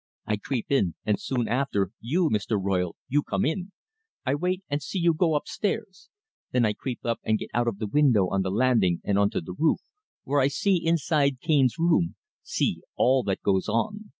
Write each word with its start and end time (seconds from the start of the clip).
I 0.25 0.37
creep 0.37 0.65
in, 0.71 0.95
and 1.05 1.19
soon 1.21 1.47
after 1.47 1.91
you, 2.01 2.27
Mr. 2.31 2.57
Royle, 2.59 2.95
you 3.07 3.21
come 3.21 3.45
in. 3.45 3.71
I 4.25 4.33
wait 4.33 4.63
and 4.67 4.81
see 4.81 4.97
you 4.97 5.13
go 5.13 5.35
upstairs. 5.35 6.09
Then 6.51 6.65
I 6.65 6.73
creep 6.73 7.01
up 7.05 7.19
and 7.23 7.37
get 7.37 7.51
out 7.53 7.67
of 7.67 7.77
the 7.77 7.85
window 7.85 8.25
on 8.27 8.41
the 8.41 8.49
landing 8.49 9.01
and 9.03 9.19
on 9.19 9.29
to 9.29 9.41
the 9.41 9.53
roof, 9.53 9.81
where 10.23 10.39
I 10.39 10.47
see 10.47 10.83
inside 10.83 11.39
Cane's 11.39 11.77
room 11.77 12.15
see 12.41 12.81
all 12.95 13.21
that 13.25 13.43
goes 13.43 13.69
on. 13.69 14.09